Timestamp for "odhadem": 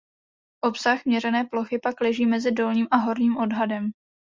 3.37-3.91